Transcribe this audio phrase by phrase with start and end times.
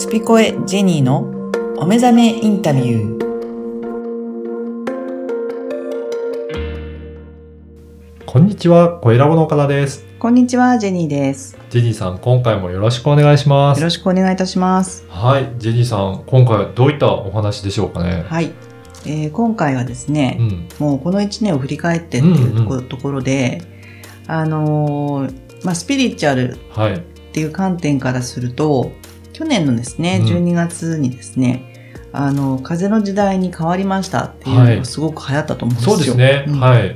[0.00, 1.28] スピコエジェニーの
[1.76, 3.20] お目覚めインタビュー。
[8.24, 10.06] こんにちは、小ラボの岡田です。
[10.18, 11.58] こんにちは、ジェニーです。
[11.68, 13.78] ジェニーさん、今回もよろしくお願いします。
[13.78, 15.04] よろしくお願いいたします。
[15.10, 18.24] はい、ジェニーさん、今回はどういったお話でしょうかね？
[18.26, 18.52] はい。
[19.04, 23.60] えー今回はですね、うん、もうこの1年を振り返ってっていうとこ,、うんところで、
[24.26, 27.00] あのーまあ、スピリチュアルはい、っ
[27.32, 28.92] ていう観点からすると、
[29.40, 35.96] 去年のですね、うん12月にですね、あの、風の時代に変わりましたっていうのがすごく流行ったと思うんですよ。
[35.96, 36.44] そうですね。
[36.46, 36.94] うんはい、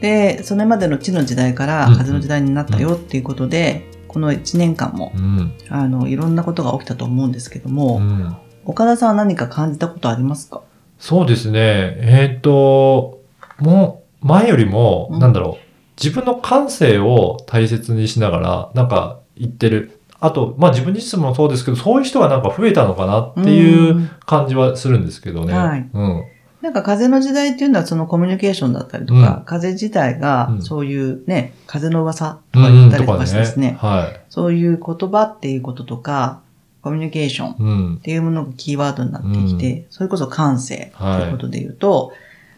[0.00, 8.36] で、それまでの地の時代からうんうん風の時代になったよっていうことで、この1年間も、うん、あの、いろんなことが起きたと思うんですけどうも、ん。
[8.64, 10.62] 岡田さんは何か感じたことありますか？
[11.00, 11.60] そうですね。
[11.60, 13.20] えっ、と、
[13.58, 15.64] もう、前よりも、うんなんだろう、
[16.00, 19.97] 自分の感性を大切にしながら、なんか言ってる。
[20.20, 25.52] あと、まあ自分自身もそうですけど、そういう人がなんか増えたのかなっていううん感じはするんですけどね。
[25.54, 26.24] はいうん。
[26.60, 33.26] なんか風の時代っていうのはそのコミュニケーションだったりとか、うん風自体がうんそういうね、風の噂とうんか言うん、ったりとか。
[33.26, 34.20] してですね、はい。
[34.28, 36.40] そういう言葉っていうこととか、
[36.82, 38.00] コミュニケーションっうん。
[38.02, 42.12] ていうものがキーワードになってきて、それこそ感性とはいいうことで言うと、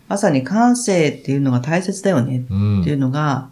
[0.08, 2.80] まさに感性っていうのが大切だよねうん。
[2.80, 3.50] っていうのが、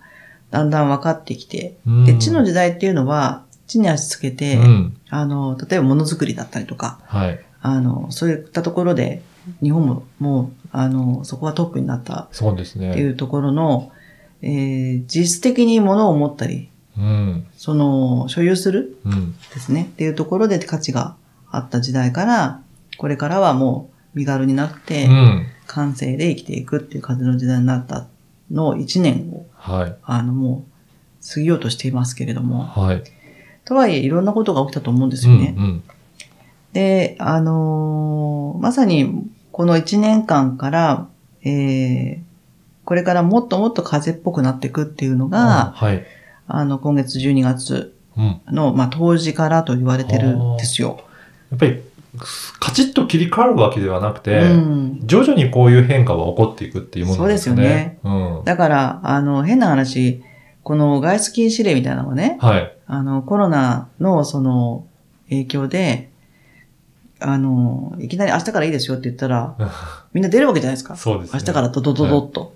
[0.51, 4.97] だんだん分かってきて、うんで、地の時代っていうのは、地に足つけて、うん。
[5.11, 7.41] あの、例えばものづくりだったりとか、はい。
[7.61, 9.23] あの、そういったところで、
[9.63, 13.03] 日本ももう、あの、そこはトップになったそうですっていね。
[13.05, 13.93] うところの、
[14.43, 17.47] えー実質的に物を持ったり、うん。
[17.57, 19.33] その、所有するうん。
[19.55, 21.15] ですね、っていうところで価値が
[21.51, 22.61] あった時代から、
[22.97, 25.47] これからはもう身軽になって、うん。
[25.67, 28.07] 感性で生きていくっていう風の時代になった
[28.51, 29.97] の1年を、はい。
[30.03, 33.03] あの、もう、過ぎようとしていますけれども、はい。
[33.69, 35.35] とはいえいろんなことが起きたと思うんですうん。
[35.35, 35.55] よね。
[35.59, 35.83] うん。
[36.73, 41.09] で、あのーまさにこの1年間から、
[41.45, 42.19] えー、
[42.87, 46.03] これからもっともっと風っぽくなっていくっていうのが、はい。
[46.47, 48.41] あの、今月12月うん。
[48.47, 51.01] の、まあ、当時からと言われてるんですよ。
[51.51, 51.83] やっぱり、
[52.59, 55.01] カチッと切り替わるわけではなくて、うん。
[55.05, 57.99] 徐々にこういう変化が起こっていくっていうものですよね。
[58.03, 58.45] そうですうん。
[58.45, 60.23] だから、あの、変な話、
[60.69, 62.77] この外出禁止令みたいなのがね、はい。
[62.87, 64.87] あの、コロナのその
[65.31, 66.11] 影響で、
[67.21, 69.57] あの、いきなり明日からいいですよって言ったら、
[70.13, 70.95] みんな出るわけじゃないですか。
[70.95, 71.41] そうですね。
[71.41, 72.55] 明日からドドドドッと。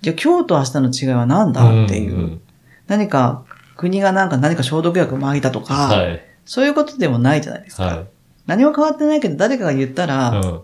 [0.00, 2.16] じゃあ今日と明日の違いは何だっていう。
[2.16, 2.40] んん
[2.86, 3.42] 何か
[3.76, 6.20] 国がなんか何か消毒薬撒いたとか、はい。
[6.44, 7.84] そういうことでもないじゃないですか。
[7.84, 8.06] はい。
[8.46, 10.62] 何も変わってないけど誰かが言ったうらん。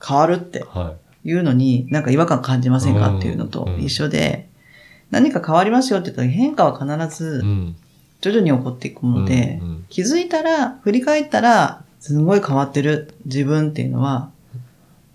[0.00, 0.92] 変わるっては
[1.24, 4.48] いうのになんか違和感感じませんかっていうのとうん一緒で、
[5.10, 7.16] 何か変わりますよって言ったら変化は必い。
[7.16, 7.76] ずうん。
[8.20, 14.30] 徐々に起こっていくもので、うんうん気づいたら、振り返ったら、すごい変わってる自分っていうのは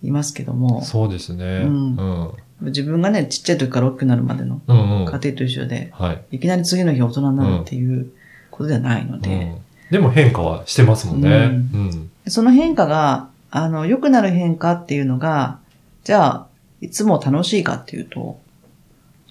[0.03, 1.45] いますけども、そうですね。
[1.45, 1.97] ううんん。
[1.97, 4.77] うん自分がね、ちっちゃい時から大きくなるまでのうん。
[5.05, 6.21] 家庭と一緒で、はい。
[6.37, 8.11] いきなり次の日大人になるっていう
[8.51, 9.57] ことではないので、うん
[9.91, 11.29] でも変化はしてますもんね。
[11.29, 12.09] ううん。
[12.27, 15.59] その変化が、あの、良くなる変化っていうのが、
[16.03, 16.47] じゃあ、
[16.81, 18.39] いつも楽しいかっていうと、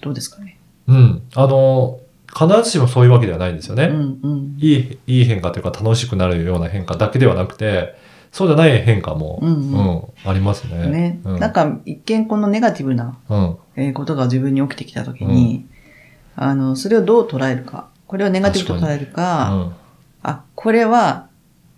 [0.05, 0.57] どうですかね？
[0.87, 1.21] うん。
[1.35, 3.85] あの、必ずしもそういうわけではないんですよね。
[3.85, 4.57] うんうん。
[4.59, 7.95] いい、いい変化というか楽しくなるような変化だけではなくて、
[8.31, 10.87] そうじゃない変化も、うんうんありますね。
[10.89, 13.57] ね、うん、なんか、一見このネガティブな、うん。
[13.77, 15.65] えーことが自分に起きてきたときに、
[16.35, 17.87] あの、それをどう捉えるか。
[18.07, 19.73] これをネガティブと捉えるか、うん。
[20.21, 21.27] あ、これは、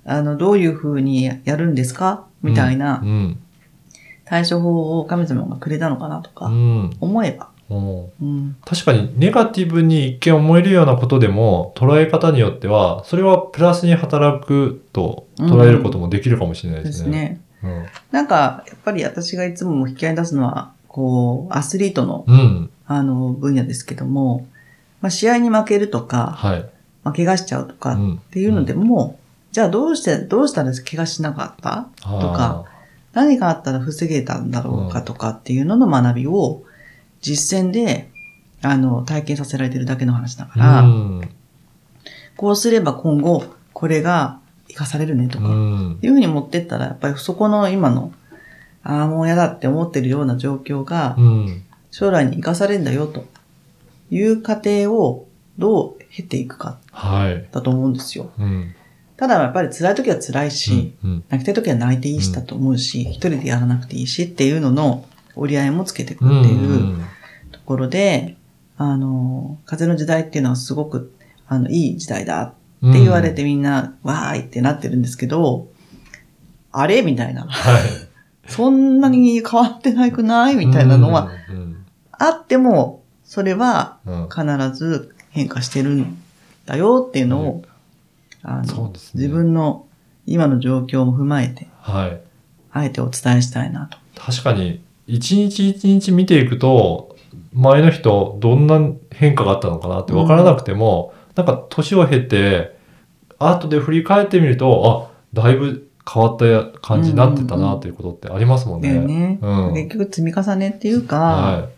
[0.04, 2.26] あの、どういうふうにやるんですか？
[2.42, 3.40] みたいなうん。
[4.26, 6.90] 対処法を神様がくれたのかなとうか、ん。
[7.00, 7.50] 思えば。
[7.70, 8.58] うんうん。
[8.66, 17.06] 確かにネガティブに一見思えるようなことでも捉え方によっては、それはプラスに働くと捉えることもできるかもしれないでですね。
[17.06, 17.42] すね。
[17.64, 17.86] うん。
[18.12, 22.70] なんか、やっぱり私がいつも引き合いに出すのは、こう、アスリートの、うん。
[22.86, 24.48] あの、分野ですけども、
[25.02, 26.70] まあ、試合に負けるとか、はい。
[27.04, 28.22] まあ、怪我しちゃうとかっうん。
[28.32, 29.20] ていうのでも、
[29.52, 32.66] じゃあどうして、どうしたら怪我しなかったとか、
[33.14, 36.62] 何があったら防げたんだろうかとかっていうのの学びを
[37.22, 38.10] 実践で、
[38.62, 41.30] あの、体験させられてるだけの話だから、うん。
[42.36, 43.44] こうすれば今後、
[43.74, 46.00] これが活かされるねとうか、ん。
[46.02, 48.12] いうふうに持ってったら、やっぱりそこの今の、
[48.84, 51.64] ああ、もう嫌だって思ってるような状況がう、ん。
[51.92, 53.26] 将来に活かされるんだよと
[54.12, 55.28] いう過程を
[55.58, 57.48] どう経ていくかはい。
[57.52, 58.30] だと思うんですよ。
[58.38, 58.76] うん。
[59.16, 61.24] ただやっぱり辛い時は辛いし、うん。
[61.30, 65.06] 泣きたい時は泣いていいしだと思うし、一人でやらなくていいしっていうのの
[65.40, 66.42] 折り合いもつけていくうん。
[66.42, 66.98] っていう
[67.66, 68.38] ころで、
[68.78, 71.14] あの、風の時代っていうのはすごく、
[71.48, 72.54] あの、いい時代だっ
[72.86, 75.68] って言われてみんな、わーいってなってるんですけど、
[76.72, 77.48] あれみたいな。
[77.48, 77.84] はい。
[78.48, 84.30] そんなに変わってないくないみたいなのは、うん、あっても、それはうん。
[84.30, 86.18] 必ず変化してるん
[86.66, 87.64] だよっていうのを、
[88.44, 89.86] あのね自分の
[90.26, 92.22] 今の状況も踏まえて、はい。
[92.72, 93.98] あえてお伝えしたいなと。
[94.16, 97.16] 確かに、一日一日見ていくと、
[97.54, 98.80] 前の人、どんな
[99.12, 102.78] 変化があったのかなって分からなくても、なんか年を経て、
[103.40, 108.90] 後で振り返ってみると、あ、だいぶ変わった感じになってたなっていうことってありますもんね。
[108.90, 109.40] だよね。
[109.42, 111.70] うん結局積み重ねっていうか、は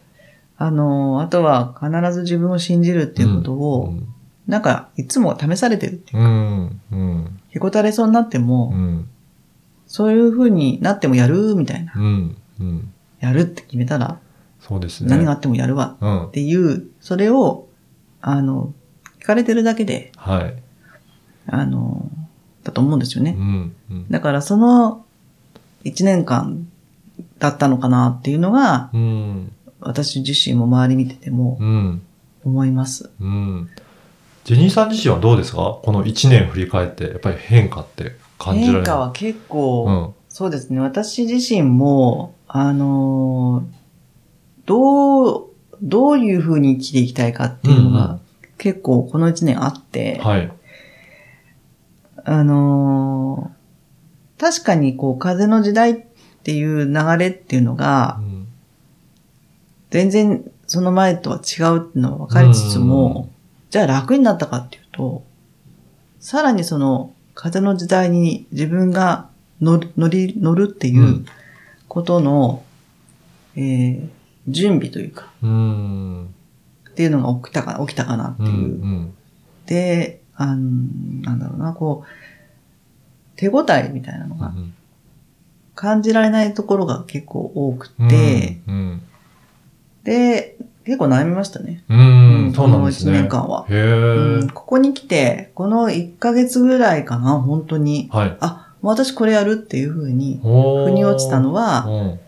[0.57, 3.55] あの、あとは必ず自分を信じるっていうことい。
[3.55, 3.93] を、
[4.47, 6.27] なんかいつも試されてるっていううん。
[6.27, 6.81] うん。
[6.91, 7.39] うん。
[7.49, 9.09] へこたれそうになっても、うん。
[9.87, 11.93] そういう風になってもやるみたいな。
[11.95, 12.37] うん。
[12.59, 12.93] うん。
[13.19, 14.19] やるって決めたら、
[14.59, 15.09] そうですね。
[15.09, 16.31] 何があってもやるわうんっ。
[16.31, 17.67] ていう、それを、
[18.21, 18.73] あの、
[19.19, 20.53] 聞かれてるだけで、はい。
[21.47, 22.09] あの、
[22.63, 23.35] だと思うんですよね。
[23.37, 23.75] うん。
[23.89, 24.05] うん。
[24.09, 25.05] だからその
[25.83, 26.67] 一年間
[27.39, 29.51] だったのかなっていうのが、うん。
[29.79, 32.01] 私自身も周り見ててもうん。
[32.43, 33.09] 思います。
[33.19, 33.69] うん。
[34.43, 35.79] ジェニーさん自身はどうですか？
[35.83, 38.75] この1年振り返って、やっぱり変化って感じられる？
[38.79, 40.13] 変化は結構、うん。
[40.27, 40.79] そうですね。
[40.79, 43.79] 私自身も、あのー
[44.65, 45.45] どう、
[45.81, 48.19] どういう風に生きていきたいかっていうのが、うんうん。
[48.57, 50.51] 結構この一年あって、はい。
[52.25, 53.59] あのー
[54.41, 56.05] 確かにこう風の時代っ
[56.43, 58.47] ていう流れっていうのがう、ん。
[59.89, 63.29] 全然その前とは違うっていうのは分かりつつうんも、
[63.69, 65.23] じゃあ楽になったかっていうと、
[66.19, 69.29] さらにその風の時代に自分が
[69.61, 71.25] 乗る乗り、乗るっていううん
[71.89, 72.63] ことの、
[73.55, 74.09] えー
[74.47, 76.33] 準備というか、うん。
[76.89, 78.47] っていうのが起きたかな、起きたかなってうん。
[78.47, 78.55] いう。
[78.55, 79.13] うん。
[79.67, 80.55] で、あの、
[81.21, 84.73] なんだろうな、こう、手応えみたいなのがうん
[85.75, 89.01] 感じられないところが結構多くて、うん。
[90.03, 91.83] で、結構悩みましたね。
[91.89, 91.99] うん。
[91.99, 93.11] うんそうなんですね。
[93.11, 93.81] この一年間はへえ
[94.41, 94.49] うん。
[94.49, 98.09] ここに来て、この1ヶ月ぐらいかな、本当に。
[98.11, 98.37] はい。
[98.41, 102.19] あ、私これやるっていう風に、おー腑に落ちたのは、うん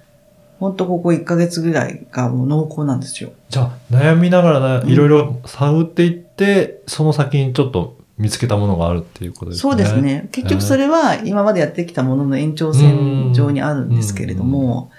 [0.62, 3.32] 本当ここ1ヶ月ぐらいがもう濃厚なんですよ。
[3.50, 9.62] じゃあ、悩みながらいろいろ探っていって、その先にちょっと見つけたものがあるっていうことですね。
[9.62, 10.00] そうです。
[10.00, 10.30] ね。
[10.32, 14.92] 結局それは今までやってきたものの延長線上にあるんですけれども、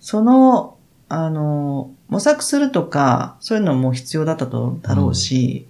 [0.00, 0.76] その、
[1.08, 5.66] あの、模索するとか、そういうのも必要だったとだろうし、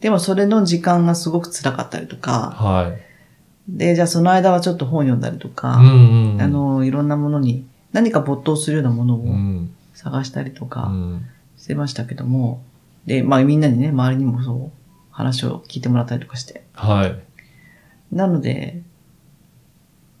[0.00, 3.07] でもそれの時間がすごく辛かったりとか、はい。
[3.68, 6.42] で、じゃあその間はちょっと本読んだりとか、うんうんうん。
[6.42, 11.26] あの、いろんなものに何か没頭するようなものをうん、探したりとうかん。
[11.56, 12.62] してましたけども、
[13.06, 14.78] で、まあみんなにね、周りにもそう
[15.10, 16.62] 話を聞いてもらったりとかして。
[16.72, 17.16] はい。
[18.14, 18.82] なので、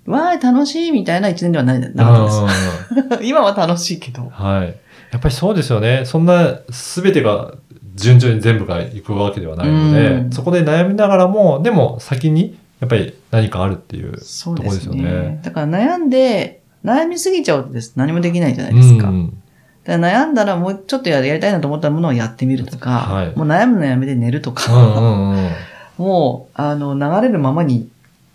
[0.06, 3.24] わーい、楽しいみたいな一年ではない、なかったです。
[3.24, 4.28] 今は楽しいけど。
[4.30, 4.76] はい。
[5.10, 6.02] やっぱりそうですよね。
[6.04, 7.54] そんな全てが
[7.94, 14.18] 順調に全部がいくわけではないので、うんそこで悩みながらも、でも先にやっぱり何かあるっていう。
[14.20, 15.02] そうでとこですすよね。
[15.02, 17.94] ねだから悩んで、悩みすぎちゃうとです。
[17.96, 19.08] 何もできないじゃないですか。
[19.08, 19.42] うん
[19.84, 25.50] だから悩んだらもうちょっとややりたいなと思ったものをやってみるとか、はいもう悩むのやめて寝るとか、うんうんうん。
[25.96, 27.88] もう、あの、流れるままに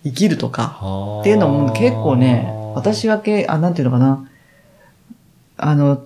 [0.03, 0.79] 生きるとか、
[1.19, 4.27] っっていうのも結構ね、私はけ、あ、なんていうのかな。
[5.57, 6.01] あの、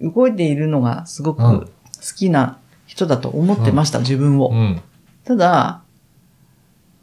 [0.00, 1.68] 動いているのがすごくうん好
[2.16, 4.48] きな人だと思ってました、自分を。
[4.48, 4.80] うん。
[5.24, 5.82] ただ、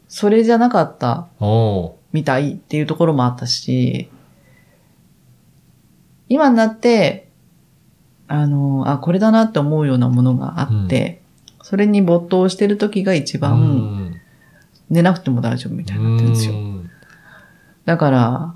[0.08, 4.08] それじゃなかったおみたいっていうところもあったし、
[6.28, 7.28] 今になって、
[8.26, 11.20] あの、あ、これだなって思うようなものがあって、
[11.62, 14.14] それに没頭してる時が一ー番、うん
[14.90, 16.54] 寝なくても大丈夫みたいになってるんですよ。
[16.54, 16.90] うん
[17.88, 18.54] だから、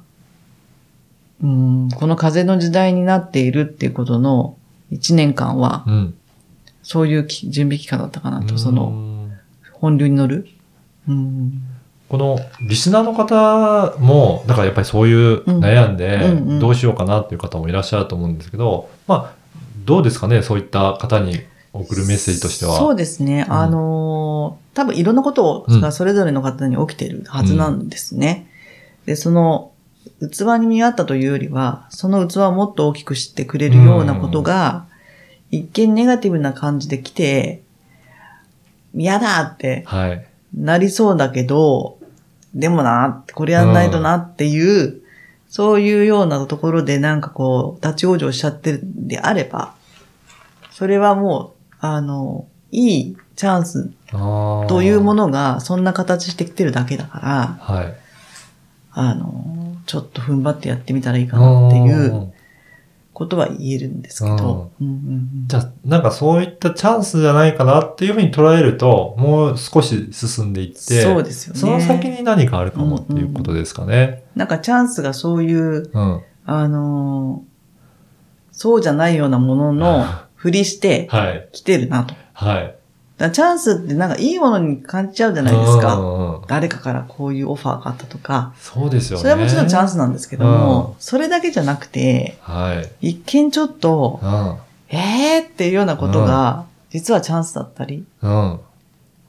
[1.42, 4.58] うん、この風の時代になっているっていうことの
[4.90, 6.14] 一年間は、うん。
[6.82, 9.30] そういうき準備期間だったかなと、うんその、
[9.72, 10.46] 本流に乗る。
[11.08, 11.62] うん、
[12.08, 19.34] このリスナーの方も、だからやっぱりそういう悩んでうんうんうんどうしようかなっていう方もいらっしゃると思うんですけど、まあ、
[19.84, 21.40] どうですかね、そういった方に
[21.72, 22.76] 送るメッセージとしては。
[22.76, 23.46] そうですね。
[23.48, 28.48] うんあのー多分いろんなことうんがそれぞれの方に起きてるはずなんですね。
[29.04, 29.72] で、その、
[30.20, 34.86] 器に見合ったというよりは、その器をもっと大きく知ってくれるようなことが、
[35.50, 37.62] 一見ネガティブな感じで来て、
[38.94, 40.26] 嫌だってはい。
[40.54, 41.98] なりそうだけど、
[42.54, 45.00] でもな、これやんないとなっていう、
[45.48, 49.74] そういうようなところでなんかこう、立ち往生しちゃってるんであれば、
[50.70, 57.94] それはもう、あの、いいチャンスというものがそんな形してきてるだけだから、はい。
[58.92, 62.32] あの、ちょっと踏ん張ってやってみたらいいかなっていううん
[63.12, 64.70] ことは言えるんですけど。
[64.80, 71.60] うんうんうんじゃあ、なんかそういったチャンスじゃないかなっていうふうに捉えると、もう少し進んでいって、そうですよね。
[71.60, 74.24] その先に何かあるかもっていうことですかね。
[74.34, 76.22] なんかチャンスがそういう、うん。
[76.44, 77.52] あのー
[78.54, 80.04] そうじゃないようなものの
[80.36, 81.48] ふりしてはい。
[81.52, 82.14] 来てるなと。
[82.32, 82.58] はい。
[82.58, 82.74] だから
[83.18, 85.94] チャンスってなんかいいものに感じちゃうじゃないですうか。
[85.94, 88.52] んうんうん誰かからこういうオファーがあったとか。
[88.58, 89.22] そうですよね。
[89.22, 93.10] それはもちろんチャンスなんですけども、うんそれだけじゃなくて、はい。
[93.10, 94.56] 一見ちょっと、うん。
[94.88, 98.60] えーっていうようなことが、実はチャンスだったり、うん。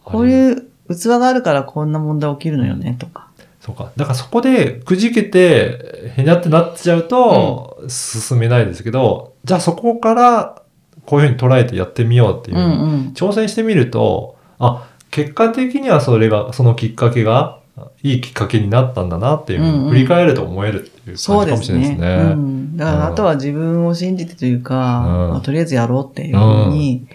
[0.04, 0.30] こうう。
[0.30, 3.28] いう器があるからこんな問題起きるのよね、とか。
[3.62, 3.92] そうか。
[3.96, 10.63] だからそこでくじけて、へにゃってなっちゃうと、進めないですけど、じゃあそこから、
[11.06, 12.68] こういうふうに捉えてやってみようっていうう、んう
[13.10, 13.14] ん。
[13.16, 17.60] 挑戦してみると、あ、結果的にはそれが、そのきっかけが、
[18.04, 22.18] いいきっかけになったんだなっていうふううんうんに振り返ると思えるっていうそうで感じかもしれないすね。
[22.18, 22.34] ですね。
[22.34, 22.78] うん。
[22.78, 27.08] だから、あとは自分を信じてというか、うんまあとりあえずやろうっていうふうに、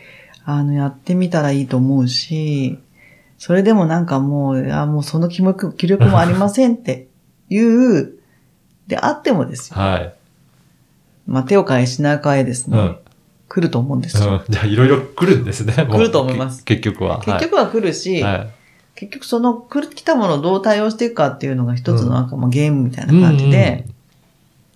[0.45, 2.79] あの、やってみたらいいと思うし、
[3.39, 7.07] それでもなんかもう、いや、もうその気力気力もありませんって
[7.49, 8.15] いう、
[8.89, 9.79] であってもですよ。
[9.81, 10.15] はい。
[11.27, 12.97] まあ、手を変え品変えですね。
[13.49, 13.55] うん。
[13.55, 14.31] 来ると思うんですよ。
[14.31, 15.75] うん、 じゃあいろいろ来るんですね。
[15.85, 17.23] も う来ると思いますけ結局は。
[17.25, 18.49] 結局は来るし、はい、はい
[18.95, 23.87] 結局その来たものをどう対応していくかっていうのが一つのなんかまあゲームみたいな感じで、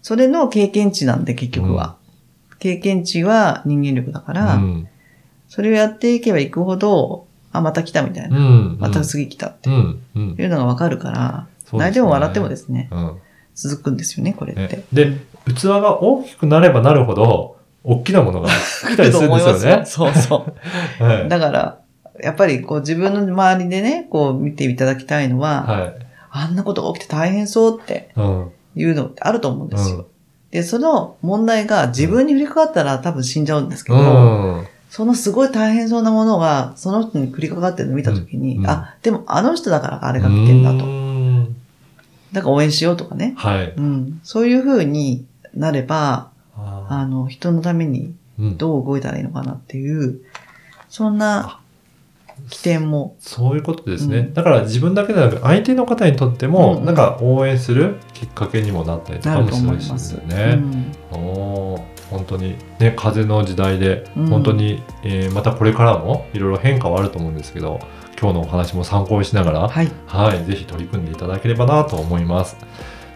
[0.01, 1.97] それの経験値なんで結局は。
[2.61, 4.89] 経験値は人間力だから、うん
[5.53, 8.39] それをやっていけばいくほど、あ、また来たみたいな。
[8.39, 8.77] うん。
[8.81, 10.01] また次来たってうん。
[10.17, 10.37] うん。
[10.39, 13.19] いうのがわかるから、ね泣いても笑ってもですね、うん。
[13.55, 14.77] 続くんですよね、これって。
[14.77, 15.13] ねで、
[15.55, 18.49] 器が大きくなればなるほど、大きなものが
[18.89, 19.83] 来たりするんですよね。
[19.85, 20.47] そうそ
[21.01, 21.03] う。
[21.03, 21.29] はい。
[21.29, 21.79] だから、
[22.21, 25.95] やっぱりこう自分の周りでね、こう見ていただきたいのは、はい。
[26.31, 28.51] あんなことが起きて大変そうってうん。
[28.75, 29.97] いうのってあると思うんですよ。
[29.97, 30.05] うん
[30.53, 34.01] で、その問題が自分に降りかかったら多分死んじゃうんですけど、う
[34.61, 34.67] ん。
[34.91, 40.85] そのすごい大変そうなものが、その人に降りかかってるのを見たときに、うんあ、でもあの人だからあれが来てんだと。
[40.85, 41.57] うん
[42.33, 43.35] だから応援しようとかね。
[43.37, 43.73] はい。
[43.77, 44.21] うん。
[44.23, 45.25] そういう風に
[45.55, 46.32] なれば、
[46.97, 50.21] ああの、人のためにどう動いたらいいのかなっていう、
[50.89, 51.61] そんな
[52.51, 54.19] 起点も、そういうことですね。
[54.19, 59.93] うんだから自分だけでなく相手の方にとっても、うんうんなんか応援するきっかけにもなったりとかもするし。
[59.93, 60.59] ですよね。
[61.13, 67.81] うんおー本当にね風の時代で、うん本当に、えーまたこれからもいろいろ変化はあると思うんですけど
[68.21, 69.91] 今日のお話も参考にしながらはい。
[70.07, 72.57] はいぜひ取り組んでいただければなと思います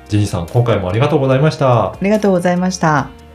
[0.08, 3.25] ジェニーさん今回もありがとうございましたありがとうございました。